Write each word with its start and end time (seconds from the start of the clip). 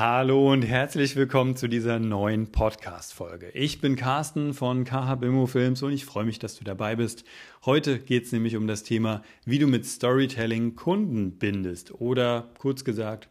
Hallo 0.00 0.50
und 0.50 0.62
herzlich 0.62 1.14
willkommen 1.14 1.56
zu 1.56 1.68
dieser 1.68 1.98
neuen 1.98 2.50
Podcast-Folge. 2.50 3.50
Ich 3.50 3.82
bin 3.82 3.96
Carsten 3.96 4.54
von 4.54 4.84
KH 4.84 5.16
Bimo 5.16 5.44
Films 5.44 5.82
und 5.82 5.92
ich 5.92 6.06
freue 6.06 6.24
mich, 6.24 6.38
dass 6.38 6.56
du 6.56 6.64
dabei 6.64 6.96
bist. 6.96 7.22
Heute 7.66 7.98
geht 7.98 8.24
es 8.24 8.32
nämlich 8.32 8.56
um 8.56 8.66
das 8.66 8.82
Thema, 8.82 9.22
wie 9.44 9.58
du 9.58 9.66
mit 9.66 9.84
Storytelling 9.84 10.74
Kunden 10.74 11.36
bindest. 11.36 12.00
Oder 12.00 12.48
kurz 12.56 12.82
gesagt, 12.82 13.28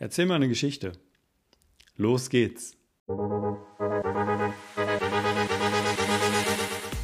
erzähl 0.00 0.26
mal 0.26 0.34
eine 0.34 0.48
Geschichte. 0.48 0.90
Los 1.96 2.30
geht's. 2.30 2.76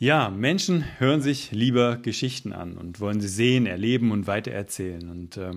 Ja, 0.00 0.30
Menschen 0.30 0.84
hören 1.00 1.20
sich 1.20 1.50
lieber 1.50 1.96
Geschichten 1.96 2.52
an 2.52 2.78
und 2.78 3.00
wollen 3.00 3.20
sie 3.20 3.28
sehen, 3.28 3.66
erleben 3.66 4.12
und 4.12 4.28
weitererzählen. 4.28 5.10
Und 5.10 5.36
äh, 5.36 5.50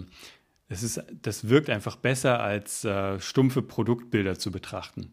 es 0.68 0.82
ist, 0.82 1.04
das 1.22 1.48
wirkt 1.48 1.70
einfach 1.70 1.96
besser, 1.96 2.40
als 2.40 2.84
äh, 2.84 3.20
stumpfe 3.20 3.62
Produktbilder 3.62 4.40
zu 4.40 4.52
betrachten. 4.52 5.12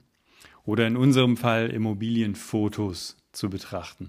Oder 0.64 0.86
in 0.86 0.96
unserem 0.96 1.36
Fall 1.36 1.68
Immobilienfotos 1.68 3.18
zu 3.32 3.50
betrachten. 3.50 4.08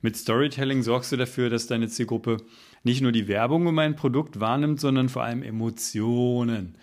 Mit 0.00 0.16
Storytelling 0.16 0.82
sorgst 0.82 1.12
du 1.12 1.16
dafür, 1.16 1.50
dass 1.50 1.66
deine 1.66 1.88
Zielgruppe 1.88 2.38
nicht 2.84 3.02
nur 3.02 3.12
die 3.12 3.28
Werbung 3.28 3.66
um 3.66 3.78
ein 3.78 3.96
Produkt 3.96 4.40
wahrnimmt, 4.40 4.80
sondern 4.80 5.10
vor 5.10 5.24
allem 5.24 5.42
Emotionen 5.42 6.78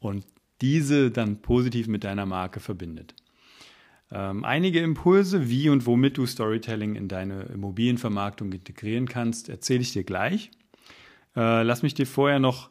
und 0.00 0.24
diese 0.60 1.10
dann 1.10 1.42
positiv 1.42 1.88
mit 1.88 2.04
deiner 2.04 2.26
Marke 2.26 2.60
verbindet. 2.60 3.14
Ähm, 4.12 4.44
einige 4.44 4.80
Impulse, 4.80 5.48
wie 5.48 5.68
und 5.68 5.86
womit 5.86 6.16
du 6.16 6.26
Storytelling 6.26 6.94
in 6.94 7.08
deine 7.08 7.44
Immobilienvermarktung 7.44 8.52
integrieren 8.52 9.08
kannst, 9.08 9.48
erzähle 9.48 9.80
ich 9.80 9.92
dir 9.92 10.04
gleich. 10.04 10.50
Äh, 11.34 11.62
lass 11.62 11.82
mich 11.82 11.94
dir 11.94 12.06
vorher 12.06 12.38
noch 12.38 12.70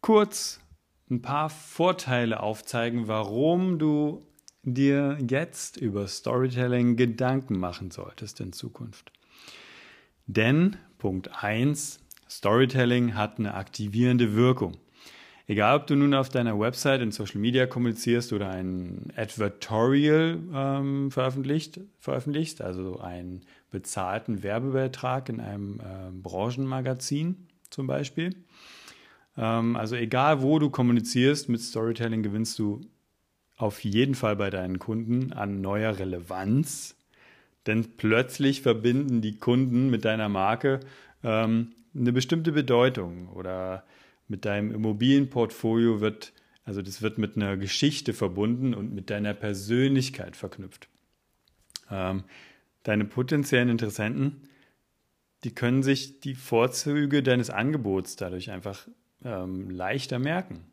kurz 0.00 0.60
ein 1.10 1.22
paar 1.22 1.50
Vorteile 1.50 2.40
aufzeigen, 2.40 3.06
warum 3.06 3.78
du 3.78 4.22
dir 4.64 5.18
jetzt 5.28 5.76
über 5.76 6.06
Storytelling 6.08 6.96
Gedanken 6.96 7.58
machen 7.58 7.90
solltest 7.90 8.40
in 8.40 8.52
Zukunft. 8.52 9.12
Denn 10.26 10.76
Punkt 10.98 11.42
1, 11.42 12.00
Storytelling 12.28 13.14
hat 13.14 13.38
eine 13.38 13.54
aktivierende 13.54 14.34
Wirkung. 14.34 14.78
Egal, 15.48 15.76
ob 15.76 15.86
du 15.86 15.96
nun 15.96 16.14
auf 16.14 16.28
deiner 16.28 16.58
Website 16.58 17.00
in 17.00 17.10
Social 17.10 17.40
Media 17.40 17.66
kommunizierst 17.66 18.32
oder 18.32 18.50
ein 18.50 19.12
Advertorial 19.16 20.38
ähm, 20.54 21.10
veröffentlicht, 21.10 21.80
veröffentlichst, 21.98 22.62
also 22.62 23.00
einen 23.00 23.42
bezahlten 23.70 24.42
Werbebeitrag 24.42 25.28
in 25.28 25.40
einem 25.40 25.80
äh, 25.80 26.10
Branchenmagazin 26.12 27.48
zum 27.70 27.88
Beispiel. 27.88 28.36
Ähm, 29.36 29.76
also 29.76 29.96
egal, 29.96 30.42
wo 30.42 30.58
du 30.58 30.70
kommunizierst, 30.70 31.48
mit 31.48 31.60
Storytelling 31.60 32.22
gewinnst 32.22 32.58
du 32.58 32.80
auf 33.56 33.82
jeden 33.84 34.14
Fall 34.14 34.36
bei 34.36 34.50
deinen 34.50 34.78
Kunden 34.78 35.32
an 35.32 35.60
neuer 35.60 35.98
Relevanz, 35.98 36.96
denn 37.66 37.96
plötzlich 37.96 38.62
verbinden 38.62 39.20
die 39.20 39.38
Kunden 39.38 39.90
mit 39.90 40.04
deiner 40.04 40.28
Marke 40.28 40.80
ähm, 41.24 41.72
eine 41.94 42.12
bestimmte 42.12 42.52
Bedeutung 42.52 43.28
oder 43.28 43.84
mit 44.28 44.44
deinem 44.44 44.72
Immobilienportfolio 44.72 46.00
wird, 46.00 46.32
also 46.64 46.82
das 46.82 47.02
wird 47.02 47.18
mit 47.18 47.36
einer 47.36 47.56
Geschichte 47.56 48.12
verbunden 48.12 48.74
und 48.74 48.94
mit 48.94 49.10
deiner 49.10 49.34
Persönlichkeit 49.34 50.36
verknüpft. 50.36 50.88
Ähm, 51.90 52.24
deine 52.82 53.04
potenziellen 53.04 53.68
Interessenten, 53.68 54.48
die 55.44 55.54
können 55.54 55.82
sich 55.82 56.20
die 56.20 56.34
Vorzüge 56.34 57.22
deines 57.22 57.50
Angebots 57.50 58.16
dadurch 58.16 58.50
einfach 58.50 58.86
ähm, 59.24 59.70
leichter 59.70 60.18
merken. 60.18 60.64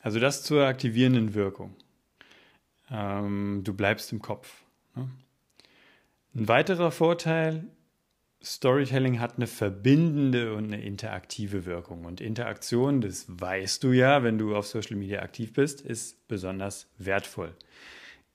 Also 0.00 0.20
das 0.20 0.42
zur 0.42 0.66
aktivierenden 0.66 1.34
Wirkung. 1.34 1.74
Ähm, 2.90 3.62
du 3.64 3.74
bleibst 3.74 4.12
im 4.12 4.20
Kopf. 4.22 4.62
Ne? 4.94 5.08
Ein 6.34 6.48
weiterer 6.48 6.90
Vorteil 6.90 7.64
Storytelling 8.46 9.18
hat 9.18 9.36
eine 9.36 9.48
verbindende 9.48 10.54
und 10.54 10.66
eine 10.66 10.80
interaktive 10.80 11.64
Wirkung. 11.64 12.04
Und 12.04 12.20
Interaktion, 12.20 13.00
das 13.00 13.26
weißt 13.28 13.82
du 13.82 13.90
ja, 13.90 14.22
wenn 14.22 14.38
du 14.38 14.54
auf 14.54 14.68
Social 14.68 14.96
Media 14.96 15.20
aktiv 15.20 15.52
bist, 15.52 15.80
ist 15.80 16.28
besonders 16.28 16.88
wertvoll. 16.96 17.56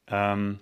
Ähm, 0.07 0.59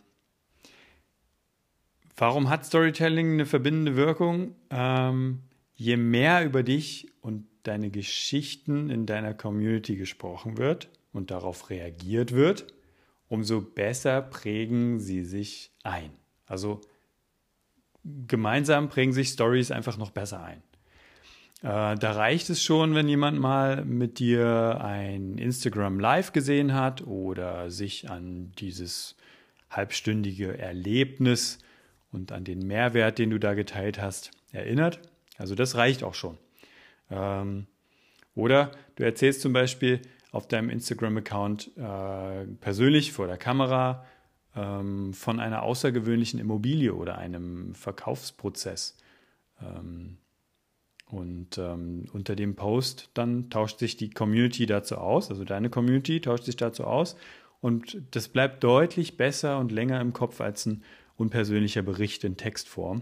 warum 2.15 2.49
hat 2.49 2.63
Storytelling 2.63 3.33
eine 3.33 3.47
verbindende 3.47 3.95
Wirkung? 3.95 4.53
Ähm, 4.69 5.39
je 5.73 5.97
mehr 5.97 6.45
über 6.45 6.61
dich 6.61 7.11
und 7.21 7.47
deine 7.63 7.89
Geschichten 7.89 8.91
in 8.91 9.07
deiner 9.07 9.33
Community 9.33 9.95
gesprochen 9.95 10.59
wird 10.59 10.89
und 11.11 11.31
darauf 11.31 11.71
reagiert 11.71 12.33
wird, 12.33 12.67
umso 13.27 13.61
besser 13.61 14.21
prägen 14.21 14.99
sie 14.99 15.23
sich 15.23 15.71
ein. 15.81 16.11
Also 16.45 16.81
gemeinsam 18.03 18.89
prägen 18.89 19.13
sich 19.13 19.29
Stories 19.29 19.71
einfach 19.71 19.97
noch 19.97 20.11
besser 20.11 20.43
ein. 20.43 20.61
Äh, 21.61 21.95
da 21.95 22.11
reicht 22.13 22.49
es 22.49 22.63
schon, 22.63 22.95
wenn 22.95 23.07
jemand 23.07 23.39
mal 23.39 23.83
mit 23.83 24.19
dir 24.19 24.79
ein 24.81 25.37
Instagram 25.37 25.99
Live 25.99 26.31
gesehen 26.31 26.73
hat 26.73 27.05
oder 27.05 27.69
sich 27.69 28.09
an 28.09 28.53
dieses 28.59 29.15
halbstündige 29.69 30.57
Erlebnis 30.57 31.59
und 32.11 32.31
an 32.31 32.43
den 32.43 32.65
Mehrwert, 32.65 33.19
den 33.19 33.29
du 33.29 33.39
da 33.39 33.53
geteilt 33.53 34.01
hast, 34.01 34.31
erinnert. 34.51 34.99
Also 35.37 35.53
das 35.53 35.75
reicht 35.75 36.03
auch 36.03 36.15
schon. 36.15 36.37
Ähm, 37.11 37.67
oder 38.35 38.71
du 38.95 39.03
erzählst 39.03 39.41
zum 39.41 39.53
Beispiel 39.53 40.01
auf 40.31 40.47
deinem 40.47 40.69
Instagram-Account 40.69 41.71
äh, 41.77 42.45
persönlich 42.61 43.11
vor 43.11 43.27
der 43.27 43.37
Kamera 43.37 44.05
ähm, 44.59 45.13
von 45.13 45.39
einer 45.39 45.63
außergewöhnlichen 45.63 46.39
Immobilie 46.39 46.93
oder 46.93 47.17
einem 47.17 47.73
Verkaufsprozess. 47.75 48.97
Ähm, 49.61 50.17
und 51.05 51.57
ähm, 51.57 52.05
unter 52.13 52.35
dem 52.35 52.55
Post 52.55 53.09
dann 53.15 53.49
tauscht 53.49 53.79
sich 53.79 53.97
die 53.97 54.11
Community 54.11 54.67
dazu 54.67 54.97
aus, 54.97 55.31
also 55.31 55.43
deine 55.43 55.69
Community 55.69 56.21
tauscht 56.21 56.43
sich 56.43 56.55
dazu 56.55 56.83
aus. 56.83 57.15
Und 57.61 58.01
das 58.11 58.29
bleibt 58.29 58.63
deutlich 58.63 59.17
besser 59.17 59.57
und 59.59 59.71
länger 59.71 59.99
im 60.01 60.13
Kopf 60.13 60.39
als 60.39 60.65
ein 60.65 60.83
unpersönlicher 61.17 61.81
Bericht 61.81 62.23
in 62.23 62.37
Textform 62.37 63.01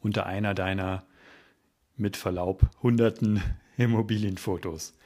unter 0.00 0.26
einer 0.26 0.54
deiner, 0.54 1.04
mit 1.96 2.16
Verlaub, 2.16 2.68
hunderten 2.82 3.42
Immobilienfotos. 3.76 4.96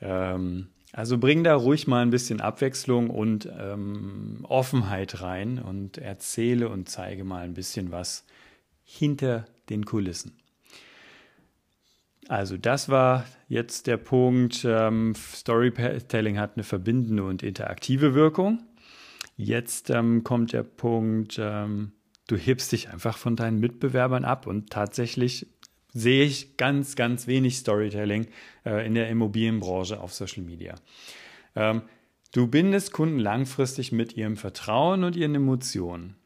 Ähm, 0.00 0.68
also 0.92 1.18
bring 1.18 1.44
da 1.44 1.54
ruhig 1.54 1.86
mal 1.86 2.02
ein 2.02 2.10
bisschen 2.10 2.40
Abwechslung 2.40 3.10
und 3.10 3.48
ähm, 3.58 4.38
Offenheit 4.42 5.22
rein 5.22 5.58
und 5.58 5.98
erzähle 5.98 6.68
und 6.68 6.88
zeige 6.88 7.24
mal 7.24 7.44
ein 7.44 7.54
bisschen 7.54 7.92
was 7.92 8.24
hinter 8.82 9.44
den 9.68 9.84
Kulissen. 9.84 10.32
Also 12.28 12.56
das 12.56 12.88
war 12.88 13.24
jetzt 13.48 13.86
der 13.86 13.96
Punkt, 13.96 14.64
ähm, 14.64 15.14
Storytelling 15.16 16.38
hat 16.38 16.52
eine 16.54 16.64
verbindende 16.64 17.24
und 17.24 17.42
interaktive 17.42 18.14
Wirkung. 18.14 18.62
Jetzt 19.36 19.90
ähm, 19.90 20.22
kommt 20.22 20.52
der 20.52 20.62
Punkt, 20.62 21.38
ähm, 21.40 21.92
du 22.28 22.36
hebst 22.36 22.72
dich 22.72 22.88
einfach 22.88 23.16
von 23.16 23.36
deinen 23.36 23.58
Mitbewerbern 23.58 24.24
ab 24.24 24.46
und 24.46 24.70
tatsächlich 24.70 25.46
sehe 25.92 26.24
ich 26.24 26.56
ganz, 26.56 26.96
ganz 26.96 27.26
wenig 27.26 27.58
Storytelling 27.58 28.28
äh, 28.64 28.86
in 28.86 28.94
der 28.94 29.08
Immobilienbranche 29.08 30.00
auf 30.00 30.12
Social 30.12 30.42
Media. 30.42 30.74
Ähm, 31.56 31.82
du 32.32 32.46
bindest 32.46 32.92
Kunden 32.92 33.18
langfristig 33.18 33.92
mit 33.92 34.16
ihrem 34.16 34.36
Vertrauen 34.36 35.04
und 35.04 35.16
ihren 35.16 35.34
Emotionen. 35.34 36.16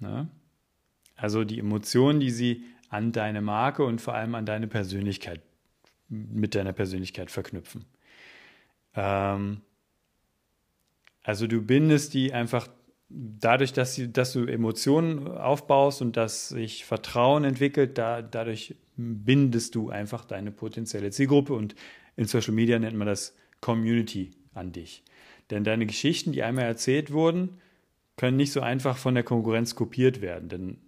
Ne? 0.00 0.28
Also 1.16 1.44
die 1.44 1.58
Emotionen, 1.58 2.20
die 2.20 2.30
sie 2.30 2.64
an 2.88 3.12
deine 3.12 3.40
Marke 3.40 3.84
und 3.84 4.00
vor 4.00 4.14
allem 4.14 4.34
an 4.34 4.46
deine 4.46 4.68
Persönlichkeit, 4.68 5.40
mit 6.08 6.54
deiner 6.54 6.72
Persönlichkeit 6.72 7.30
verknüpfen. 7.30 7.84
Ähm, 8.94 9.62
also 11.22 11.46
du 11.46 11.62
bindest 11.62 12.14
die 12.14 12.32
einfach 12.32 12.68
dadurch, 13.08 13.72
dass, 13.72 13.94
sie, 13.94 14.12
dass 14.12 14.32
du 14.32 14.46
Emotionen 14.46 15.26
aufbaust 15.28 16.02
und 16.02 16.16
dass 16.16 16.50
sich 16.50 16.84
Vertrauen 16.84 17.44
entwickelt, 17.44 17.98
da, 17.98 18.22
dadurch 18.22 18.76
bindest 18.96 19.74
du 19.74 19.90
einfach 19.90 20.24
deine 20.24 20.50
potenzielle 20.50 21.10
Zielgruppe 21.10 21.54
und 21.54 21.74
in 22.16 22.26
Social 22.26 22.54
Media 22.54 22.78
nennt 22.78 22.96
man 22.96 23.06
das 23.06 23.34
Community 23.60 24.30
an 24.54 24.72
dich. 24.72 25.02
Denn 25.50 25.64
deine 25.64 25.86
Geschichten, 25.86 26.32
die 26.32 26.42
einmal 26.42 26.64
erzählt 26.64 27.12
wurden, 27.12 27.60
können 28.16 28.36
nicht 28.36 28.52
so 28.52 28.60
einfach 28.60 28.96
von 28.96 29.14
der 29.14 29.24
Konkurrenz 29.24 29.74
kopiert 29.74 30.20
werden, 30.20 30.48
denn 30.48 30.78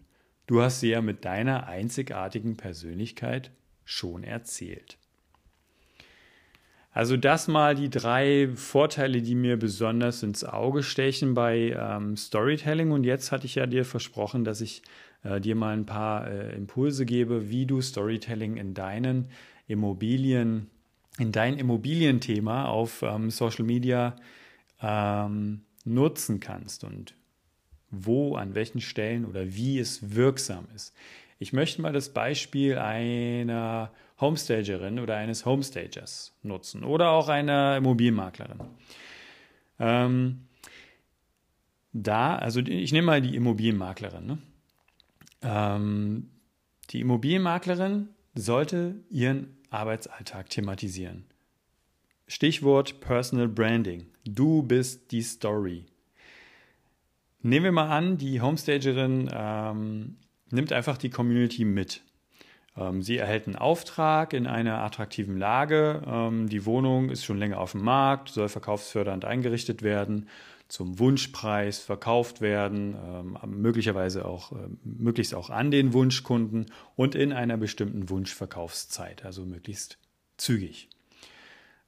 du 0.47 0.63
hast 0.63 0.81
sie 0.81 0.91
ja 0.91 1.03
mit 1.03 1.25
deiner 1.25 1.67
einzigartigen 1.67 2.57
Persönlichkeit 2.57 3.51
schon 3.85 4.25
erzählt. 4.25 4.99
Also 6.99 7.17
das 7.17 7.47
mal 7.47 7.77
die 7.77 7.91
drei 7.91 8.49
Vorteile, 8.57 9.23
die 9.23 9.35
mir 9.37 9.57
besonders 9.57 10.25
ins 10.25 10.43
Auge 10.43 10.83
stechen 10.83 11.35
bei 11.35 11.77
ähm, 11.79 12.17
Storytelling. 12.17 12.91
Und 12.91 13.05
jetzt 13.05 13.31
hatte 13.31 13.47
ich 13.47 13.55
ja 13.55 13.67
dir 13.67 13.85
versprochen, 13.85 14.43
dass 14.43 14.61
ich 14.61 14.83
äh, 15.25 15.41
dir 15.41 15.55
mal 15.55 15.77
ein 15.77 15.87
paar 15.87 16.29
äh, 16.29 16.55
Impulse 16.55 17.07
gebe, 17.07 17.51
wie 17.51 17.67
du 17.67 17.81
Storytelling 17.81 18.57
in 18.57 18.75
deinen 18.75 19.29
Immobilien, 19.67 20.71
in 21.19 21.33
dein 21.33 21.59
Immobilienthema 21.59 22.67
auf 22.67 23.03
ähm, 23.03 23.31
Social 23.31 23.65
Media 23.65 24.17
ähm, 24.81 25.63
nutzen 25.85 26.41
kannst 26.41 26.85
und 26.85 27.15
wo, 27.91 28.37
an 28.37 28.55
welchen 28.55 28.81
Stellen 28.81 29.25
oder 29.25 29.55
wie 29.55 29.79
es 29.79 30.15
wirksam 30.15 30.67
ist. 30.75 30.95
Ich 31.39 31.53
möchte 31.53 31.81
mal 31.81 31.93
das 31.93 32.11
Beispiel 32.11 32.79
einer 32.79 33.91
Homestagerin 34.21 34.99
oder 34.99 35.17
eines 35.17 35.47
Homestagers 35.47 36.35
nutzen 36.43 36.83
oder 36.85 37.11
auch 37.11 37.29
einer 37.29 37.77
Immobilienmaklerin. 37.77 38.59
Ähm, 39.79 40.49
da, 41.93 42.37
also 42.37 42.61
ich 42.61 42.93
nehme 42.93 43.07
mal 43.07 43.23
die 43.23 43.37
Immobilienmaklerin. 43.37 44.27
Ne? 44.27 44.39
Ähm, 45.43 46.31
die 46.91 47.01
Immobilienmaklerin 47.01 48.09
sollte 48.35 48.97
ihren 49.11 49.57
Arbeitsalltag 49.71 50.51
thematisieren. 50.51 51.25
Stichwort 52.27 53.01
Personal 53.01 53.49
Branding. 53.49 54.07
Du 54.25 54.63
bist 54.63 55.13
die 55.13 55.23
Story. 55.23 55.87
Nehmen 57.41 57.65
wir 57.65 57.73
mal 57.73 57.89
an, 57.89 58.19
die 58.19 58.41
Homestagerin 58.41 59.31
ähm, 59.33 60.17
nimmt 60.51 60.73
einfach 60.73 60.99
die 60.99 61.11
Community 61.11 61.65
mit. 61.65 62.03
Ähm, 62.77 63.03
sie 63.03 63.17
erhält 63.17 63.47
einen 63.47 63.57
Auftrag 63.57 64.33
in 64.33 64.47
einer 64.47 64.79
attraktiven 64.79 65.39
Lage. 65.39 66.03
Ähm, 66.07 66.49
die 66.49 66.67
Wohnung 66.67 67.11
ist 67.11 67.25
schon 67.25 67.39
länger 67.39 67.61
auf 67.61 67.73
dem 67.73 67.83
Markt, 67.83 68.29
soll 68.29 68.49
verkaufsfördernd 68.49 69.25
eingerichtet 69.25 69.83
werden, 69.83 70.29
zum 70.69 70.99
Wunschpreis 70.99 71.79
verkauft 71.79 72.41
werden, 72.41 72.95
ähm, 72.95 73.39
möglicherweise 73.47 74.25
auch, 74.25 74.53
möglichst 74.85 75.35
auch 75.35 75.51
an 75.51 75.71
den 75.71 75.93
Wunschkunden 75.93 76.67
und 76.95 77.15
in 77.15 77.33
einer 77.33 77.57
bestimmten 77.57 78.09
Wunschverkaufszeit, 78.11 79.25
also 79.25 79.45
möglichst 79.45 79.99
zügig. 80.37 80.89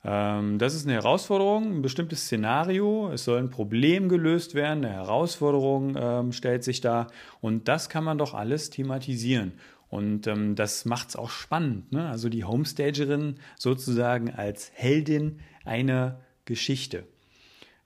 Das 0.02 0.74
ist 0.74 0.86
eine 0.86 0.94
Herausforderung, 0.94 1.74
ein 1.74 1.82
bestimmtes 1.82 2.22
Szenario. 2.22 3.12
Es 3.12 3.24
soll 3.24 3.38
ein 3.38 3.50
Problem 3.50 4.08
gelöst 4.08 4.54
werden, 4.54 4.82
eine 4.82 4.94
Herausforderung 4.94 6.32
stellt 6.32 6.64
sich 6.64 6.80
da 6.80 7.08
und 7.42 7.68
das 7.68 7.90
kann 7.90 8.04
man 8.04 8.16
doch 8.16 8.32
alles 8.32 8.70
thematisieren. 8.70 9.52
Und 9.90 10.28
ähm, 10.28 10.54
das 10.54 10.84
macht 10.84 11.10
es 11.10 11.16
auch 11.16 11.30
spannend. 11.30 11.92
Ne? 11.92 12.08
Also 12.08 12.28
die 12.28 12.44
Homestagerin 12.44 13.34
sozusagen 13.58 14.30
als 14.30 14.70
Heldin 14.72 15.40
einer 15.64 16.20
Geschichte. 16.44 17.04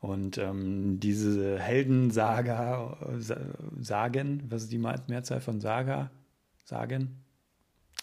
Und 0.04 0.36
ähm, 0.36 1.00
diese 1.00 1.58
Heldensaga, 1.58 2.98
Sagen, 3.80 4.42
was 4.50 4.64
ist 4.64 4.70
die 4.72 4.76
Mehrzahl 4.76 5.40
von 5.40 5.62
Saga? 5.62 6.10
Sagen? 6.62 7.24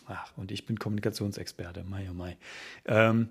Ach, 0.08 0.36
und 0.36 0.52
ich 0.52 0.66
bin 0.66 0.80
Kommunikationsexperte, 0.80 1.84
mai 1.84 2.08
oh 2.10 2.16
mai. 2.16 2.38
Ähm, 2.86 3.30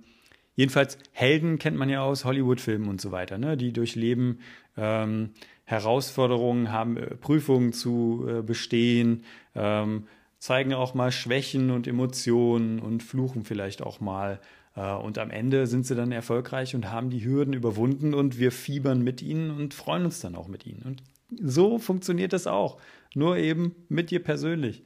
jedenfalls, 0.54 0.98
Helden 1.10 1.58
kennt 1.58 1.78
man 1.78 1.88
ja 1.88 2.02
aus 2.02 2.24
Hollywood-Filmen 2.24 2.88
und 2.88 3.00
so 3.00 3.10
weiter, 3.10 3.38
ne? 3.38 3.56
die 3.56 3.72
durchleben 3.72 4.38
ähm, 4.76 5.30
Herausforderungen, 5.64 6.70
haben 6.70 6.96
äh, 6.96 7.16
Prüfungen 7.16 7.72
zu 7.72 8.24
äh, 8.28 8.40
bestehen, 8.40 9.24
ähm, 9.56 10.06
zeigen 10.38 10.74
auch 10.74 10.94
mal 10.94 11.10
Schwächen 11.10 11.72
und 11.72 11.88
Emotionen 11.88 12.78
und 12.78 13.02
fluchen 13.02 13.42
vielleicht 13.42 13.82
auch 13.82 13.98
mal. 13.98 14.40
Äh, 14.80 14.94
und 14.94 15.18
am 15.18 15.30
Ende 15.30 15.66
sind 15.66 15.86
sie 15.86 15.94
dann 15.94 16.12
erfolgreich 16.12 16.74
und 16.74 16.90
haben 16.90 17.10
die 17.10 17.24
Hürden 17.24 17.52
überwunden 17.52 18.14
und 18.14 18.38
wir 18.38 18.52
fiebern 18.52 19.02
mit 19.02 19.22
ihnen 19.22 19.50
und 19.50 19.74
freuen 19.74 20.04
uns 20.04 20.20
dann 20.20 20.34
auch 20.34 20.48
mit 20.48 20.66
ihnen. 20.66 20.82
Und 20.82 21.02
so 21.42 21.78
funktioniert 21.78 22.32
das 22.32 22.46
auch. 22.46 22.78
Nur 23.14 23.36
eben 23.36 23.74
mit 23.88 24.10
dir 24.10 24.22
persönlich. 24.22 24.82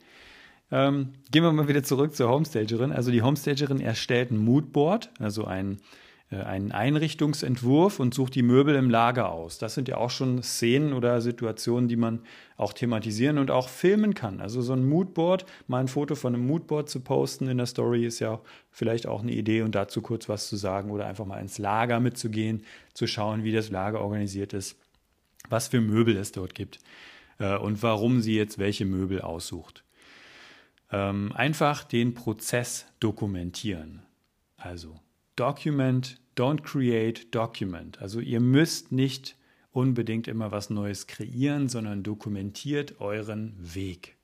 Ähm, 0.70 1.10
gehen 1.30 1.42
wir 1.42 1.52
mal 1.52 1.68
wieder 1.68 1.82
zurück 1.82 2.14
zur 2.14 2.30
Homestagerin. 2.30 2.90
Also 2.90 3.10
die 3.10 3.22
Homestagerin 3.22 3.80
erstellt 3.80 4.30
ein 4.30 4.38
Moodboard, 4.38 5.10
also 5.18 5.44
ein 5.44 5.78
einen 6.30 6.72
Einrichtungsentwurf 6.72 8.00
und 8.00 8.14
sucht 8.14 8.34
die 8.34 8.42
Möbel 8.42 8.74
im 8.74 8.90
Lager 8.90 9.30
aus. 9.30 9.58
Das 9.58 9.74
sind 9.74 9.88
ja 9.88 9.98
auch 9.98 10.10
schon 10.10 10.42
Szenen 10.42 10.92
oder 10.92 11.20
Situationen, 11.20 11.88
die 11.88 11.96
man 11.96 12.20
auch 12.56 12.72
thematisieren 12.72 13.38
und 13.38 13.50
auch 13.50 13.68
filmen 13.68 14.14
kann. 14.14 14.40
Also 14.40 14.62
so 14.62 14.72
ein 14.72 14.88
Moodboard, 14.88 15.44
mal 15.68 15.80
ein 15.80 15.88
Foto 15.88 16.14
von 16.14 16.34
einem 16.34 16.46
Moodboard 16.46 16.88
zu 16.88 17.00
posten 17.00 17.48
in 17.48 17.58
der 17.58 17.66
Story 17.66 18.04
ist 18.04 18.20
ja 18.20 18.40
vielleicht 18.70 19.06
auch 19.06 19.22
eine 19.22 19.32
Idee 19.32 19.62
und 19.62 19.74
dazu 19.74 20.02
kurz 20.02 20.28
was 20.28 20.48
zu 20.48 20.56
sagen 20.56 20.90
oder 20.90 21.06
einfach 21.06 21.26
mal 21.26 21.40
ins 21.40 21.58
Lager 21.58 22.00
mitzugehen, 22.00 22.64
zu 22.94 23.06
schauen, 23.06 23.44
wie 23.44 23.52
das 23.52 23.70
Lager 23.70 24.00
organisiert 24.00 24.54
ist, 24.54 24.76
was 25.48 25.68
für 25.68 25.80
Möbel 25.80 26.16
es 26.16 26.32
dort 26.32 26.54
gibt 26.54 26.78
äh, 27.38 27.56
und 27.56 27.82
warum 27.82 28.20
sie 28.20 28.36
jetzt 28.36 28.58
welche 28.58 28.86
Möbel 28.86 29.20
aussucht. 29.20 29.84
Ähm, 30.90 31.32
einfach 31.32 31.84
den 31.84 32.14
Prozess 32.14 32.86
dokumentieren. 32.98 34.02
Also 34.56 35.00
Document, 35.36 36.20
don't 36.36 36.62
create, 36.62 37.34
document. 37.34 38.00
Also 38.00 38.20
ihr 38.20 38.40
müsst 38.40 38.92
nicht 38.92 39.36
unbedingt 39.72 40.28
immer 40.28 40.52
was 40.52 40.70
Neues 40.70 41.06
kreieren, 41.06 41.68
sondern 41.68 42.02
dokumentiert 42.02 43.00
euren 43.00 43.54
Weg. 43.58 44.16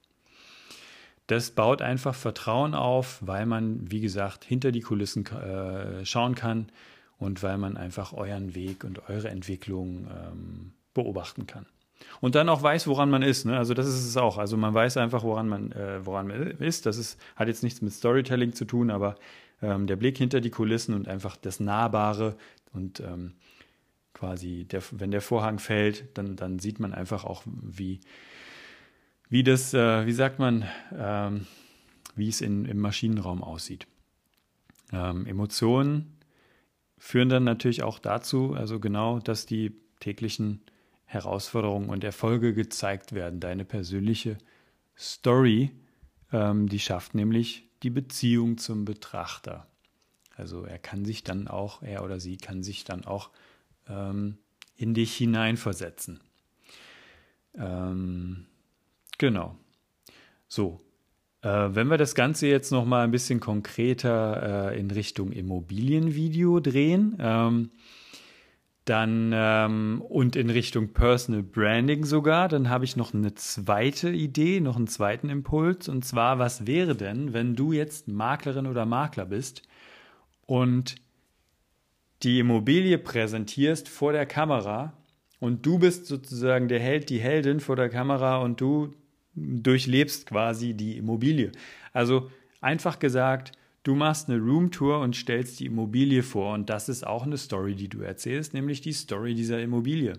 Das 1.27 1.53
baut 1.53 1.83
einfach 1.83 2.15
Vertrauen 2.15 2.75
auf, 2.75 3.19
weil 3.21 3.47
man, 3.47 3.91
wie 3.91 4.01
gesagt, 4.01 4.45
hinter 4.45 4.73
die 4.73 4.81
Kulissen 4.81 5.25
äh, 5.27 6.05
schauen 6.05 6.35
kann 6.35 6.73
und 7.19 7.43
weil 7.43 7.59
man 7.59 7.77
einfach 7.77 8.12
euren 8.12 8.55
Weg 8.55 8.83
und 8.83 9.09
eure 9.09 9.29
Entwicklung 9.29 10.09
ähm, 10.09 10.73
beobachten 10.95 11.47
kann. 11.47 11.67
Und 12.21 12.35
dann 12.35 12.49
auch 12.49 12.62
weiß, 12.62 12.87
woran 12.87 13.11
man 13.11 13.23
ist. 13.23 13.45
Ne? 13.45 13.57
Also 13.57 13.75
das 13.75 13.87
ist 13.87 14.07
es 14.07 14.17
auch. 14.17 14.39
Also 14.39 14.57
man 14.57 14.75
weiß 14.75 14.97
einfach, 14.97 15.23
woran 15.23 15.49
man, 15.49 15.73
äh, 15.73 16.05
woran 16.05 16.27
man 16.27 16.43
ist. 16.59 16.87
Das 16.87 16.97
ist, 16.97 17.21
hat 17.37 17.49
jetzt 17.49 17.62
nichts 17.62 17.83
mit 17.83 17.93
Storytelling 17.93 18.53
zu 18.53 18.65
tun, 18.65 18.91
aber 18.91 19.17
ähm, 19.62 19.87
der 19.87 19.97
Blick 19.97 20.19
hinter 20.19 20.41
die 20.41 20.51
Kulissen 20.51 20.95
und 20.95 21.09
einfach 21.09 21.37
das 21.37 21.61
Nahbare 21.61 22.37
und 22.73 23.00
ähm, 23.00 23.35
quasi, 24.14 24.64
der, 24.64 24.83
wenn 24.93 25.11
der 25.11 25.23
Vorhang 25.23 25.59
fällt, 25.59 26.17
dann, 26.17 26.37
dann 26.37 26.59
sieht 26.59 26.81
man 26.81 26.93
einfach 26.93 27.25
auch, 27.25 27.43
wie, 27.47 28.00
wie 29.29 29.43
das, 29.43 29.73
äh, 29.75 30.07
wie 30.07 30.12
sagt 30.12 30.38
man, 30.38 30.64
ähm, 30.97 31.47
wie 32.17 32.29
es 32.29 32.40
in, 32.40 32.64
im 32.64 32.79
Maschinenraum 32.79 33.43
aussieht. 33.43 33.87
Ähm, 34.93 35.26
Emotionen 35.26 36.19
führen 36.99 37.29
dann 37.29 37.45
natürlich 37.45 37.83
auch 37.83 37.99
dazu, 37.99 38.55
also 38.55 38.79
genau, 38.81 39.21
dass 39.21 39.47
die 39.47 39.73
täglichen 40.00 40.61
Herausforderungen 41.05 41.88
und 41.88 42.05
Erfolge 42.05 42.52
gezeigt 42.52 43.12
werden. 43.12 43.40
Deine 43.40 43.64
persönliche 43.64 44.37
Story, 44.97 45.71
ähm, 46.33 46.69
die 46.69 46.79
schafft 46.79 47.14
nämlich 47.14 47.70
die 47.83 47.91
Beziehung 47.91 48.59
zum 48.59 48.85
Betrachter. 48.85 49.67
Also 50.37 50.65
er 50.65 50.79
kann 50.79 51.05
sich 51.05 51.25
dann 51.25 51.49
auch, 51.49 51.83
er 51.83 52.05
oder 52.05 52.21
sie 52.21 52.37
kann 52.37 52.63
sich 52.63 52.85
dann 52.85 53.05
auch 53.05 53.31
ähm, 53.89 54.39
in 54.77 54.95
dich 54.95 55.15
hineinversetzen. 55.17 56.21
Ähm, 57.55 58.47
genau. 59.19 59.57
So, 60.49 60.81
äh, 61.43 61.49
wenn 61.49 61.89
wir 61.89 61.99
das 61.99 62.15
Ganze 62.15 62.47
jetzt 62.47 62.71
noch 62.71 62.85
mal 62.85 63.05
ein 63.05 63.11
bisschen 63.11 63.41
konkreter 63.41 64.71
äh, 64.73 64.81
in 64.81 64.91
Richtung 64.91 65.33
Immobilienvideo 65.33 66.61
drehen, 66.61 67.17
ähm, 67.19 67.71
dann 68.90 69.30
ähm, 69.32 70.02
und 70.09 70.35
in 70.35 70.50
Richtung 70.50 70.92
Personal 70.92 71.44
Branding 71.44 72.04
sogar, 72.04 72.49
dann 72.49 72.68
habe 72.68 72.85
ich 72.85 72.97
noch 72.97 73.14
eine 73.14 73.35
zweite 73.35 74.11
Idee, 74.11 74.59
noch 74.59 74.76
einen 74.76 74.88
zweiten 74.88 75.30
Impuls. 75.30 75.88
Und 75.88 76.04
zwar, 76.04 76.40
was 76.40 76.66
wäre 76.66 76.97
denn, 76.97 77.32
wenn 77.32 77.54
du 77.54 77.73
jetzt 77.73 78.09
Maklerin 78.09 78.66
oder 78.66 78.87
Makler 78.87 79.26
bist 79.26 79.62
und 80.44 80.97
die 82.25 82.40
Immobilie 82.40 82.99
präsentierst 82.99 83.88
vor 83.88 84.12
der 84.12 84.26
Kamera 84.26 84.92
und 85.38 85.64
du 85.64 85.78
bist 85.78 86.06
sozusagen 86.06 86.66
der 86.66 86.80
Held, 86.80 87.11
die 87.11 87.20
Heldin 87.20 87.61
vor 87.61 87.76
der 87.76 87.90
Kamera 87.90 88.38
und 88.38 88.61
du 88.61 88.92
durchlebst 89.37 90.26
quasi 90.26 90.75
die 90.75 90.99
Immobilie. 90.99 91.52
Also 91.92 92.28
einfach 92.61 92.99
gesagt, 92.99 93.52
Du 93.83 93.95
machst 93.95 94.29
eine 94.29 94.39
Roomtour 94.39 95.01
und 95.01 95.17
stellst 95.17 95.59
die 95.59 95.65
Immobilie 95.65 96.23
vor 96.23 96.53
und 96.53 96.69
das 96.69 96.91
ist 96.91 97.07
auch 97.07 97.25
eine 97.25 97.39
Story, 97.39 97.75
die 97.75 97.89
du 97.89 98.03
erzählst, 98.03 98.53
nämlich 98.53 98.83
die 98.83 98.93
Story 98.93 99.35
dieser 99.35 99.63
Immobilie. 99.63 100.19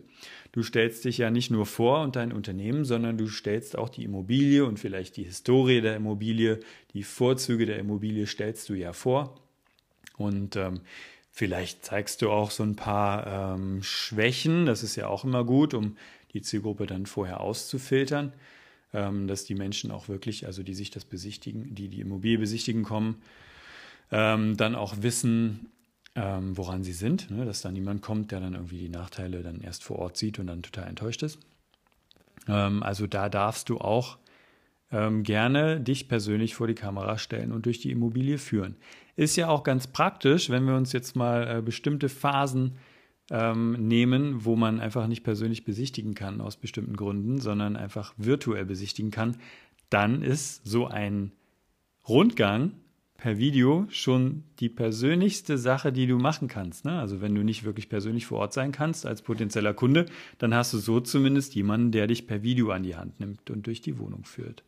Du 0.51 0.63
stellst 0.63 1.05
dich 1.05 1.19
ja 1.19 1.29
nicht 1.29 1.51
nur 1.51 1.67
vor 1.67 2.01
und 2.01 2.15
dein 2.15 2.33
Unternehmen, 2.33 2.85
sondern 2.85 3.19
du 3.19 3.27
stellst 3.27 3.77
auch 3.77 3.89
die 3.89 4.03
Immobilie 4.03 4.65
und 4.65 4.79
vielleicht 4.79 5.15
die 5.15 5.25
Historie 5.25 5.81
der 5.81 5.95
Immobilie, 5.95 6.59
die 6.93 7.03
Vorzüge 7.03 7.67
der 7.67 7.77
Immobilie 7.77 8.25
stellst 8.25 8.67
du 8.67 8.73
ja 8.73 8.93
vor. 8.93 9.39
Und 10.17 10.55
ähm, 10.55 10.81
vielleicht 11.31 11.85
zeigst 11.85 12.23
du 12.23 12.31
auch 12.31 12.49
so 12.49 12.63
ein 12.63 12.75
paar 12.75 13.55
ähm, 13.55 13.83
Schwächen, 13.83 14.65
das 14.65 14.81
ist 14.81 14.95
ja 14.95 15.05
auch 15.07 15.23
immer 15.23 15.43
gut, 15.43 15.75
um 15.75 15.97
die 16.33 16.41
Zielgruppe 16.41 16.87
dann 16.87 17.05
vorher 17.05 17.41
auszufiltern, 17.41 18.33
ähm, 18.91 19.27
dass 19.27 19.45
die 19.45 19.55
Menschen 19.55 19.91
auch 19.91 20.07
wirklich, 20.07 20.47
also 20.47 20.63
die 20.63 20.73
sich 20.73 20.89
das 20.89 21.05
besichtigen, 21.05 21.75
die 21.75 21.89
die 21.89 22.01
Immobilie 22.01 22.39
besichtigen 22.39 22.81
kommen, 22.81 23.21
ähm, 24.11 24.57
dann 24.57 24.75
auch 24.75 24.95
wissen, 25.01 25.71
ähm, 26.15 26.57
woran 26.57 26.83
sie 26.83 26.93
sind, 26.93 27.31
ne? 27.31 27.45
dass 27.45 27.61
da 27.61 27.71
niemand 27.71 28.01
kommt, 28.01 28.31
der 28.31 28.41
dann 28.41 28.53
irgendwie 28.53 28.79
die 28.79 28.89
Nachteile 28.89 29.43
dann 29.43 29.61
erst 29.61 29.83
vor 29.83 29.99
Ort 29.99 30.17
sieht 30.17 30.39
und 30.39 30.47
dann 30.47 30.61
total 30.61 30.87
enttäuscht 30.87 31.23
ist. 31.23 31.39
Ähm, 32.47 32.83
also 32.83 33.07
da 33.07 33.29
darfst 33.29 33.69
du 33.69 33.77
auch 33.77 34.17
ähm, 34.91 35.23
gerne 35.23 35.79
dich 35.79 36.09
persönlich 36.09 36.55
vor 36.55 36.67
die 36.67 36.75
Kamera 36.75 37.17
stellen 37.17 37.51
und 37.53 37.65
durch 37.65 37.79
die 37.79 37.91
Immobilie 37.91 38.37
führen. 38.37 38.75
Ist 39.15 39.37
ja 39.37 39.47
auch 39.47 39.63
ganz 39.63 39.87
praktisch, 39.87 40.49
wenn 40.49 40.65
wir 40.65 40.75
uns 40.75 40.91
jetzt 40.91 41.15
mal 41.15 41.59
äh, 41.59 41.61
bestimmte 41.61 42.09
Phasen 42.09 42.77
ähm, 43.29 43.87
nehmen, 43.87 44.43
wo 44.43 44.57
man 44.57 44.81
einfach 44.81 45.07
nicht 45.07 45.23
persönlich 45.23 45.63
besichtigen 45.63 46.13
kann 46.13 46.41
aus 46.41 46.57
bestimmten 46.57 46.97
Gründen, 46.97 47.39
sondern 47.39 47.77
einfach 47.77 48.13
virtuell 48.17 48.65
besichtigen 48.65 49.11
kann, 49.11 49.37
dann 49.89 50.21
ist 50.21 50.65
so 50.65 50.87
ein 50.87 51.31
Rundgang 52.07 52.73
per 53.21 53.37
Video 53.37 53.85
schon 53.91 54.43
die 54.59 54.67
persönlichste 54.67 55.59
Sache, 55.59 55.93
die 55.93 56.07
du 56.07 56.17
machen 56.17 56.47
kannst. 56.47 56.85
Ne? 56.85 56.99
Also 56.99 57.21
wenn 57.21 57.35
du 57.35 57.43
nicht 57.43 57.63
wirklich 57.63 57.87
persönlich 57.87 58.25
vor 58.25 58.39
Ort 58.39 58.51
sein 58.51 58.71
kannst 58.71 59.05
als 59.05 59.21
potenzieller 59.21 59.75
Kunde, 59.75 60.07
dann 60.39 60.55
hast 60.55 60.73
du 60.73 60.79
so 60.79 60.99
zumindest 60.99 61.53
jemanden, 61.53 61.91
der 61.91 62.07
dich 62.07 62.25
per 62.25 62.41
Video 62.41 62.71
an 62.71 62.81
die 62.81 62.95
Hand 62.95 63.19
nimmt 63.19 63.51
und 63.51 63.67
durch 63.67 63.79
die 63.79 63.99
Wohnung 63.99 64.25
führt. 64.25 64.63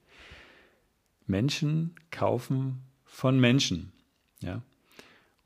Menschen 1.25 1.95
kaufen 2.11 2.83
von 3.05 3.39
Menschen. 3.39 3.91
Ja? 4.39 4.61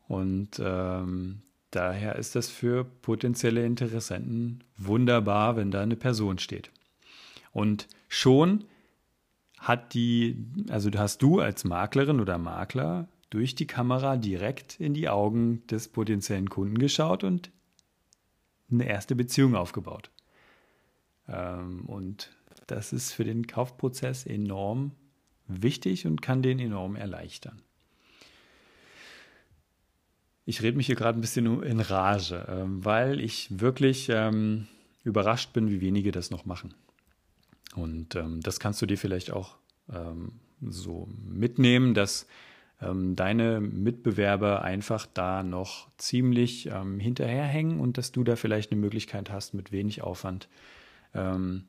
Und 0.10 0.60
ähm, 0.62 1.40
daher 1.72 2.18
ist 2.18 2.36
das 2.36 2.50
für 2.50 2.84
potenzielle 2.84 3.66
Interessenten 3.66 4.66
wunderbar, 4.76 5.56
wenn 5.56 5.72
da 5.72 5.80
eine 5.80 5.96
Person 5.96 6.40
steht. 6.40 6.72
Und 7.54 7.88
schon 8.10 8.66
hat 9.68 9.94
die, 9.94 10.38
also 10.70 10.90
hast 10.96 11.22
du 11.22 11.42
als 11.42 11.66
Maklerin 11.66 12.22
oder 12.22 12.38
Makler 12.38 13.10
durch 13.30 13.54
die 13.54 13.68
Kamera 13.68 14.16
direkt 14.16 14.80
in 14.80 14.94
die 14.94 15.10
Augen 15.10 15.68
des 15.68 15.90
potenziellen 15.90 16.50
Kunden 16.50 16.78
geschaut 16.78 17.26
und 17.26 17.52
eine 18.72 18.88
erste 18.88 19.16
Beziehung 19.16 19.56
aufgebaut. 19.56 20.10
Ähm, 21.28 21.82
und 21.86 22.32
das 22.68 22.94
ist 22.94 23.12
für 23.12 23.26
den 23.26 23.46
Kaufprozess 23.46 24.26
enorm 24.26 24.92
wichtig 25.48 26.08
und 26.08 26.22
kann 26.22 26.42
den 26.42 26.60
enorm 26.60 26.96
erleichtern. 26.96 27.62
Ich 30.46 30.62
rede 30.62 30.78
mich 30.78 30.86
hier 30.86 30.96
gerade 30.96 31.20
ein 31.20 31.22
bisschen 31.22 31.62
in 31.62 31.82
Rage, 31.82 32.46
ähm, 32.48 32.86
weil 32.86 33.20
ich 33.20 33.60
wirklich 33.60 34.08
ähm, 34.10 34.68
überrascht 35.04 35.52
bin, 35.52 35.70
wie 35.70 35.82
wenige 35.82 36.14
das 36.14 36.32
noch 36.32 36.46
machen. 36.46 36.74
Und 37.78 38.16
ähm, 38.16 38.42
das 38.42 38.60
kannst 38.60 38.82
du 38.82 38.86
dir 38.86 38.98
vielleicht 38.98 39.32
auch 39.32 39.58
ähm, 39.94 40.34
so 40.62 41.08
mitnehmen, 41.30 41.94
dass 41.94 42.28
ähm, 42.82 43.16
deine 43.16 43.60
Mitbewerber 43.60 44.62
einfach 44.62 45.08
da 45.14 45.44
noch 45.44 45.90
ziemlich 45.98 46.68
ähm, 46.68 47.00
hinterherhängen 47.00 47.80
und 47.80 47.98
dass 47.98 48.12
du 48.12 48.24
da 48.24 48.36
vielleicht 48.36 48.72
eine 48.72 48.82
Möglichkeit 48.82 49.32
hast, 49.32 49.54
mit 49.54 49.72
wenig 49.72 50.02
Aufwand 50.02 50.48
ähm, 51.14 51.64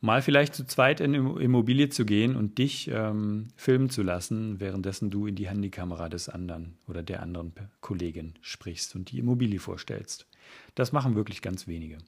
mal 0.00 0.20
vielleicht 0.20 0.54
zu 0.54 0.66
zweit 0.66 1.00
in 1.00 1.14
Immobilie 1.14 1.88
zu 1.88 2.04
gehen 2.04 2.34
und 2.34 2.58
dich 2.58 2.88
ähm, 2.88 3.48
filmen 3.56 3.88
zu 3.88 4.02
lassen, 4.02 4.58
währenddessen 4.58 5.10
du 5.10 5.26
in 5.26 5.36
die 5.36 5.48
Handykamera 5.48 6.08
des 6.08 6.28
anderen 6.28 6.76
oder 6.88 7.02
der 7.02 7.22
anderen 7.22 7.52
Kollegin 7.80 8.34
sprichst 8.40 8.96
und 8.96 9.12
die 9.12 9.18
Immobilie 9.18 9.60
vorstellst. 9.60 10.26
Das 10.74 10.92
machen 10.92 11.14
wirklich 11.14 11.40
ganz 11.40 11.68
wenige. 11.68 11.98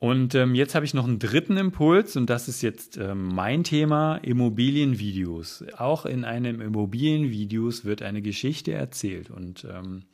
Und 0.00 0.34
ähm, 0.34 0.54
jetzt 0.54 0.74
habe 0.74 0.86
ich 0.86 0.94
noch 0.94 1.04
einen 1.04 1.18
dritten 1.18 1.58
Impuls 1.58 2.16
und 2.16 2.30
das 2.30 2.48
ist 2.48 2.62
jetzt 2.62 2.96
ähm, 2.96 3.28
mein 3.34 3.64
Thema 3.64 4.16
Immobilienvideos. 4.16 5.62
Auch 5.76 6.06
in 6.06 6.24
einem 6.24 6.62
Immobilienvideos 6.62 7.84
wird 7.84 8.00
eine 8.00 8.22
Geschichte 8.22 8.72
erzählt 8.72 9.30
und 9.30 9.66
ähm, 9.70 10.04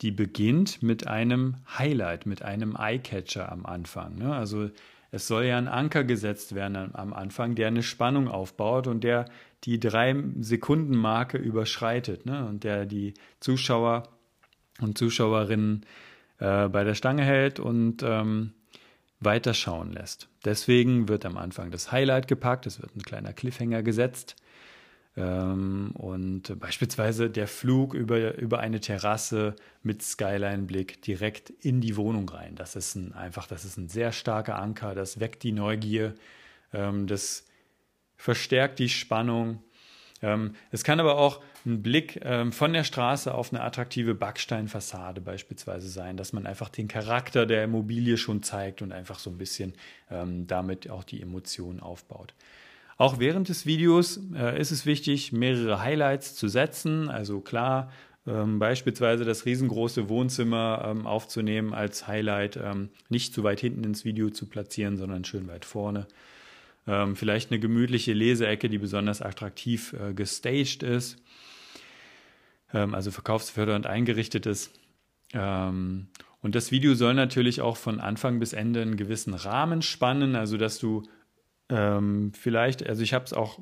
die 0.00 0.10
beginnt 0.10 0.82
mit 0.82 1.06
einem 1.06 1.54
Highlight, 1.78 2.26
mit 2.26 2.42
einem 2.42 2.74
Eyecatcher 2.76 3.52
am 3.52 3.64
Anfang. 3.64 4.16
Ne? 4.16 4.34
Also 4.34 4.70
es 5.12 5.28
soll 5.28 5.44
ja 5.44 5.56
ein 5.56 5.68
Anker 5.68 6.02
gesetzt 6.02 6.56
werden 6.56 6.92
am 6.92 7.12
Anfang, 7.12 7.54
der 7.54 7.68
eine 7.68 7.84
Spannung 7.84 8.26
aufbaut 8.26 8.88
und 8.88 9.04
der 9.04 9.26
die 9.62 9.78
drei 9.78 10.16
Sekunden 10.40 10.96
Marke 10.96 11.38
überschreitet 11.38 12.26
ne? 12.26 12.44
und 12.44 12.64
der 12.64 12.86
die 12.86 13.14
Zuschauer 13.38 14.08
und 14.80 14.98
Zuschauerinnen 14.98 15.86
äh, 16.38 16.68
bei 16.68 16.82
der 16.82 16.96
Stange 16.96 17.22
hält 17.22 17.60
und 17.60 18.02
ähm, 18.02 18.54
weiterschauen 19.24 19.92
lässt. 19.92 20.28
Deswegen 20.44 21.08
wird 21.08 21.24
am 21.24 21.36
Anfang 21.36 21.70
das 21.70 21.92
Highlight 21.92 22.28
gepackt, 22.28 22.66
es 22.66 22.80
wird 22.80 22.94
ein 22.96 23.02
kleiner 23.02 23.32
Cliffhanger 23.32 23.82
gesetzt. 23.82 24.36
Ähm, 25.16 25.90
und 25.94 26.58
beispielsweise 26.58 27.28
der 27.28 27.46
Flug 27.46 27.94
über, 27.94 28.36
über 28.38 28.60
eine 28.60 28.80
Terrasse 28.80 29.56
mit 29.82 30.02
Skyline-Blick 30.02 31.02
direkt 31.02 31.50
in 31.50 31.80
die 31.80 31.96
Wohnung 31.96 32.28
rein. 32.28 32.54
Das 32.56 32.76
ist 32.76 32.94
ein, 32.94 33.12
einfach, 33.12 33.46
das 33.46 33.64
ist 33.64 33.76
ein 33.76 33.88
sehr 33.88 34.12
starker 34.12 34.58
Anker, 34.58 34.94
das 34.94 35.20
weckt 35.20 35.42
die 35.42 35.52
Neugier, 35.52 36.14
ähm, 36.72 37.06
das 37.06 37.46
verstärkt 38.16 38.78
die 38.78 38.88
Spannung. 38.88 39.62
Ähm, 40.22 40.54
es 40.70 40.82
kann 40.84 41.00
aber 41.00 41.18
auch 41.18 41.42
ein 41.64 41.82
Blick 41.82 42.20
ähm, 42.24 42.52
von 42.52 42.72
der 42.72 42.84
Straße 42.84 43.32
auf 43.32 43.52
eine 43.52 43.62
attraktive 43.62 44.14
Backsteinfassade 44.14 45.20
beispielsweise 45.20 45.88
sein, 45.88 46.16
dass 46.16 46.32
man 46.32 46.46
einfach 46.46 46.68
den 46.68 46.88
Charakter 46.88 47.46
der 47.46 47.64
Immobilie 47.64 48.16
schon 48.16 48.42
zeigt 48.42 48.82
und 48.82 48.92
einfach 48.92 49.18
so 49.18 49.30
ein 49.30 49.38
bisschen 49.38 49.74
ähm, 50.10 50.46
damit 50.46 50.90
auch 50.90 51.04
die 51.04 51.22
Emotionen 51.22 51.80
aufbaut. 51.80 52.34
Auch 52.98 53.18
während 53.18 53.48
des 53.48 53.66
Videos 53.66 54.20
äh, 54.34 54.60
ist 54.60 54.70
es 54.70 54.86
wichtig, 54.86 55.32
mehrere 55.32 55.80
Highlights 55.80 56.34
zu 56.34 56.48
setzen. 56.48 57.08
Also 57.08 57.40
klar, 57.40 57.90
ähm, 58.26 58.58
beispielsweise 58.58 59.24
das 59.24 59.46
riesengroße 59.46 60.08
Wohnzimmer 60.08 60.84
ähm, 60.86 61.06
aufzunehmen 61.06 61.74
als 61.74 62.06
Highlight, 62.06 62.56
ähm, 62.56 62.90
nicht 63.08 63.34
zu 63.34 63.42
weit 63.42 63.60
hinten 63.60 63.84
ins 63.84 64.04
Video 64.04 64.30
zu 64.30 64.46
platzieren, 64.46 64.96
sondern 64.96 65.24
schön 65.24 65.48
weit 65.48 65.64
vorne. 65.64 66.06
Ähm, 66.86 67.16
vielleicht 67.16 67.50
eine 67.50 67.60
gemütliche 67.60 68.12
Leseecke, 68.12 68.68
die 68.68 68.78
besonders 68.78 69.22
attraktiv 69.22 69.94
äh, 69.94 70.14
gestaged 70.14 70.82
ist, 70.82 71.21
ähm, 72.72 72.94
also 72.94 73.10
verkaufsfördernd 73.10 73.86
eingerichtet 73.86 74.46
ist. 74.46 74.72
Ähm, 75.32 76.08
und 76.40 76.54
das 76.54 76.70
Video 76.70 76.94
soll 76.94 77.14
natürlich 77.14 77.60
auch 77.60 77.76
von 77.76 78.00
Anfang 78.00 78.38
bis 78.38 78.52
Ende 78.52 78.82
einen 78.82 78.96
gewissen 78.96 79.34
Rahmen 79.34 79.82
spannen, 79.82 80.34
also 80.34 80.56
dass 80.56 80.78
du 80.78 81.04
ähm, 81.68 82.32
vielleicht, 82.34 82.86
also 82.86 83.02
ich 83.02 83.14
habe 83.14 83.24
es 83.24 83.32
auch 83.32 83.60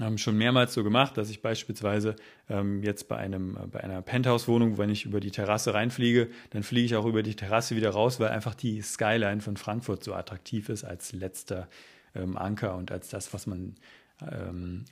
ähm, 0.00 0.18
schon 0.18 0.36
mehrmals 0.36 0.74
so 0.74 0.82
gemacht, 0.82 1.16
dass 1.16 1.30
ich 1.30 1.42
beispielsweise 1.42 2.16
ähm, 2.48 2.82
jetzt 2.82 3.08
bei 3.08 3.16
einem 3.16 3.56
äh, 3.56 3.66
bei 3.66 3.84
einer 3.84 4.02
Penthouse-Wohnung, 4.02 4.78
wenn 4.78 4.90
ich 4.90 5.04
über 5.04 5.20
die 5.20 5.30
Terrasse 5.30 5.74
reinfliege, 5.74 6.28
dann 6.50 6.62
fliege 6.62 6.86
ich 6.86 6.96
auch 6.96 7.04
über 7.04 7.22
die 7.22 7.36
Terrasse 7.36 7.76
wieder 7.76 7.90
raus, 7.90 8.18
weil 8.18 8.30
einfach 8.30 8.54
die 8.54 8.80
Skyline 8.80 9.40
von 9.40 9.56
Frankfurt 9.56 10.02
so 10.02 10.14
attraktiv 10.14 10.68
ist 10.68 10.84
als 10.84 11.12
letzter 11.12 11.68
ähm, 12.14 12.36
Anker 12.36 12.74
und 12.76 12.90
als 12.90 13.08
das, 13.08 13.32
was 13.32 13.46
man 13.46 13.74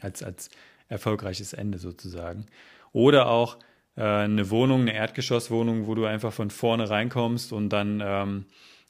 als, 0.02 0.25
als 0.25 0.50
erfolgreiches 0.88 1.52
Ende 1.52 1.78
sozusagen. 1.78 2.47
Oder 2.92 3.28
auch 3.28 3.59
äh, 3.97 4.02
eine 4.02 4.50
Wohnung, 4.50 4.82
eine 4.82 4.94
Erdgeschosswohnung, 4.94 5.87
wo 5.87 5.94
du 5.94 6.04
einfach 6.04 6.32
von 6.32 6.50
vorne 6.50 6.88
reinkommst 6.90 7.52
und 7.52 7.68
dann 7.70 8.02
ähm, 8.04 8.47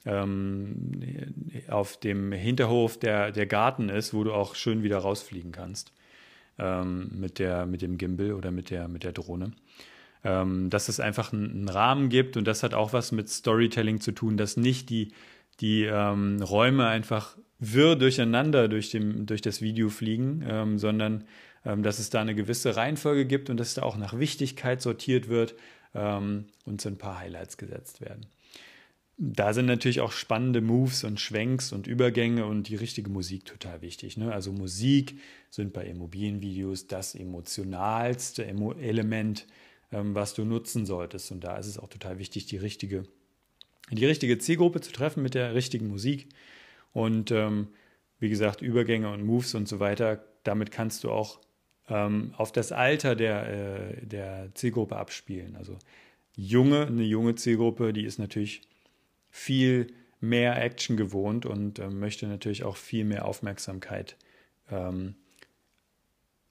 ähm, 0.07 1.33
auf 1.69 1.99
dem 1.99 2.33
Hinterhof 2.33 2.99
der, 2.99 3.33
der 3.33 3.47
Garten 3.47 3.89
ist, 3.89 4.15
wo 4.15 4.25
du 4.25 4.33
auch 4.33 4.55
schön 4.55 4.83
wieder 4.83 4.99
rausfliegen 4.99 5.53
kannst 5.53 5.93
ähm, 6.59 7.11
mit, 7.13 7.39
der, 7.39 7.67
mit 7.67 7.83
dem 7.83 7.99
Gimbal 7.99 8.33
oder 8.33 8.51
mit 8.51 8.71
der, 8.71 8.89
mit 8.89 9.05
der 9.05 9.13
Drohne. 9.13 9.53
Ähm, 10.23 10.69
dass 10.69 10.89
es 10.89 11.01
einfach 11.01 11.33
einen, 11.33 11.51
einen, 11.51 11.69
Rahmen 11.69 12.09
gibt 12.11 12.37
und 12.37 12.47
das 12.47 12.63
hat 12.63 12.75
auch 12.75 12.93
was 12.93 13.11
mit 13.11 13.31
Storytelling 13.31 14.01
zu 14.01 14.13
tun, 14.13 14.37
dass 14.37 14.59
nicht 14.59 14.91
die, 14.91 15.13
die 15.61 15.85
ähm, 15.85 16.43
Räume 16.43 16.87
einfach 16.87 17.39
wirr 17.59 17.97
durcheinander 17.97 18.69
durch, 18.69 18.91
dem, 18.91 19.25
durch 19.25 19.41
das 19.41 19.63
Video 19.63 19.89
fliegen, 19.89 20.45
ähm, 20.47 20.79
sondern 20.79 21.25
dass 21.65 21.99
es 21.99 22.11
da 22.11 22.21
eine 22.21 22.35
gewisse 22.35 22.77
Reihenfolge 22.77 23.27
gibt 23.27 23.51
und 23.51 23.59
dass 23.59 23.75
da 23.75 23.83
auch 23.83 23.97
nach 23.97 24.19
Wichtigkeit 24.19 24.81
sortiert 24.81 25.29
wird 25.29 25.55
ähm, 25.95 26.47
und 26.65 26.81
so 26.81 26.89
ein 26.89 26.99
paar 26.99 27.19
Highlights 27.19 27.57
gesetzt 27.57 28.01
werden. 28.01 28.27
da 29.23 29.53
sind 29.53 29.67
natürlich 29.67 30.01
auch 30.01 30.13
spannende 30.13 30.63
Moves 30.63 31.05
und 31.05 31.21
Schwenks 31.21 31.73
und 31.73 31.87
Übergänge 31.87 32.47
und 32.47 32.69
die 32.69 32.77
richtige 32.77 33.11
Musik 33.11 33.45
total 33.45 33.83
wichtig. 33.83 34.17
Ne? 34.17 34.33
Also 34.33 34.51
Musik 34.51 35.19
sind 35.51 35.75
bei 35.75 35.85
Immobilienvideos 35.85 36.87
das 36.87 37.15
emotionalste 37.15 38.47
Element, 38.47 39.47
ähm, 39.93 40.15
was 40.15 40.33
du 40.33 40.47
nutzen 40.47 40.87
solltest. 40.87 41.33
Und 41.33 41.45
da 41.45 41.59
ist 41.59 41.67
es 41.67 41.79
auch 41.79 41.89
total 41.89 42.19
wichtig, 42.19 42.47
die 42.47 42.57
richtige, 42.57 43.03
die 43.91 44.07
richtige 44.07 44.39
Zielgruppe 44.39 44.81
zu 44.81 44.91
treffen 44.91 45.23
mit 45.23 45.35
der 45.35 45.55
richtigen 45.55 45.89
Musik. 45.89 46.31
Und 46.93 47.31
ähm, 47.31 47.69
wie 48.21 48.31
gesagt, 48.31 48.63
Übergänge 48.63 49.13
und 49.13 49.23
Moves 49.23 49.55
und 49.55 49.69
so 49.69 49.81
weiter, 49.81 50.25
damit 50.45 50.71
kannst 50.71 51.05
du 51.05 51.11
auch 51.11 51.41
ähm, 51.91 52.33
auf 52.37 52.53
das 52.53 52.73
Alter 52.73 53.17
der, 53.17 53.49
äh, 53.49 54.07
der 54.07 54.49
Zielgruppe 54.55 54.97
abspielen. 54.97 55.57
Also 55.57 55.79
junge, 56.37 56.87
eine 56.87 57.03
junge 57.03 57.35
Zielgruppe, 57.35 57.93
die 57.93 58.05
ist 58.05 58.19
natürlich 58.19 58.63
viel 59.31 59.93
mehr 60.21 60.63
Action 60.63 60.97
gewohnt 60.97 61.47
und 61.47 61.79
äh, 61.79 61.89
möchte 61.89 62.27
natürlich 62.27 62.65
auch 62.65 62.77
viel 62.77 63.05
mehr 63.05 63.25
Aufmerksamkeit, 63.27 64.17
ähm, 64.71 65.15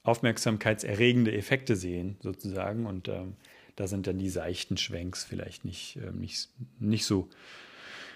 aufmerksamkeitserregende 0.02 1.32
Effekte 1.32 1.76
sehen, 1.76 2.16
sozusagen. 2.20 2.86
Und 2.86 3.08
ähm, 3.08 3.36
da 3.76 3.86
sind 3.86 4.06
dann 4.06 4.18
die 4.18 4.30
seichten 4.30 4.76
Schwenks 4.76 5.24
vielleicht 5.24 5.64
nicht, 5.64 5.96
äh, 5.96 6.10
nicht, 6.12 6.48
nicht, 6.78 7.04
so, 7.04 7.28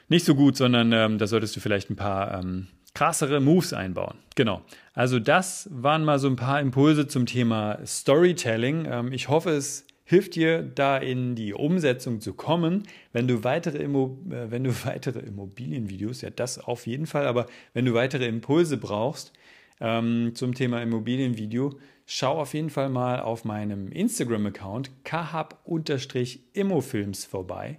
nicht 0.08 0.24
so 0.24 0.34
gut, 0.34 0.56
sondern 0.56 0.92
ähm, 0.92 1.18
da 1.18 1.26
solltest 1.26 1.56
du 1.56 1.60
vielleicht 1.60 1.90
ein 1.90 1.96
paar 1.96 2.40
ähm, 2.40 2.68
krassere 2.94 3.40
Moves 3.40 3.72
einbauen. 3.72 4.18
Genau. 4.36 4.62
Also 4.94 5.18
das 5.18 5.68
waren 5.72 6.04
mal 6.04 6.18
so 6.18 6.28
ein 6.28 6.36
paar 6.36 6.60
Impulse 6.60 7.08
zum 7.08 7.26
Thema 7.26 7.78
Storytelling. 7.84 8.86
Ähm, 8.88 9.12
ich 9.12 9.28
hoffe, 9.28 9.50
es 9.50 9.84
hilft 10.04 10.36
dir, 10.36 10.62
da 10.62 10.98
in 10.98 11.34
die 11.34 11.54
Umsetzung 11.54 12.20
zu 12.20 12.34
kommen. 12.34 12.84
Wenn 13.12 13.26
du 13.26 13.42
weitere, 13.42 13.78
Immo 13.78 14.18
äh, 14.30 14.50
wenn 14.50 14.64
du 14.64 14.70
weitere 14.84 15.20
Immobilienvideos, 15.20 16.20
ja 16.20 16.30
das 16.30 16.58
auf 16.58 16.86
jeden 16.86 17.06
Fall, 17.06 17.26
aber 17.26 17.46
wenn 17.72 17.84
du 17.84 17.94
weitere 17.94 18.26
Impulse 18.26 18.76
brauchst 18.76 19.32
ähm, 19.80 20.32
zum 20.34 20.54
Thema 20.54 20.82
Immobilienvideo, 20.82 21.78
schau 22.06 22.40
auf 22.40 22.54
jeden 22.54 22.70
Fall 22.70 22.90
mal 22.90 23.20
auf 23.20 23.44
meinem 23.44 23.90
Instagram-Account 23.90 25.04
kahab-immofilms 25.04 27.24
vorbei. 27.24 27.78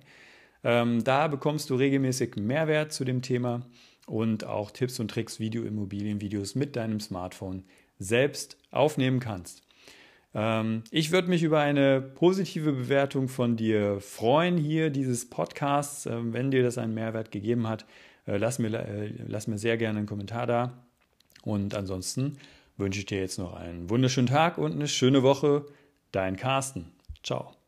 Ähm, 0.64 1.04
da 1.04 1.28
bekommst 1.28 1.70
du 1.70 1.76
regelmäßig 1.76 2.38
Mehrwert 2.38 2.92
zu 2.92 3.06
dem 3.06 3.22
Thema 3.22 3.68
und 4.06 4.46
auch 4.46 4.72
Tipps 4.72 5.00
und 5.00 5.10
Tricks, 5.10 5.40
wie 5.40 5.50
du 5.50 5.64
Immobilienvideos 5.64 6.56
mit 6.56 6.76
deinem 6.76 7.00
Smartphone 7.00 7.64
selbst 8.00 8.58
aufnehmen 8.72 9.20
kannst. 9.20 9.64
Ähm, 10.34 10.84
ich 10.92 11.12
würde 11.12 11.30
mich 11.30 11.44
über 11.44 11.60
eine 11.60 12.02
positive 12.02 12.74
Bewertung 12.74 13.30
von 13.30 13.56
dir 13.56 14.00
freuen 14.02 14.58
hier 14.58 14.90
dieses 14.90 15.30
Podcasts. 15.30 16.06
Ähm, 16.06 16.34
wenn 16.34 16.52
dir 16.52 16.62
das 16.62 16.78
einen 16.78 16.94
Mehrwert 16.94 17.32
gegeben 17.32 17.68
hat, 17.68 17.86
äh, 18.28 18.38
lass, 18.38 18.60
mir, 18.60 18.74
äh, 18.74 19.12
lass 19.28 19.48
mir 19.48 19.58
sehr 19.58 19.78
gerne 19.78 20.00
einen 20.00 20.08
Kommentar 20.08 20.46
da. 20.46 20.86
Und 21.44 21.74
ansonsten 21.74 22.38
wünsche 22.78 23.00
ich 23.00 23.06
dir 23.06 23.20
jetzt 23.20 23.40
noch 23.40 23.54
einen 23.54 23.90
wunderschönen 23.90 24.28
Tag 24.28 24.58
und 24.58 24.74
eine 24.74 24.88
schöne 24.88 25.24
Woche. 25.24 25.66
Dein 26.12 26.36
Carsten. 26.36 26.92
Ciao. 27.24 27.65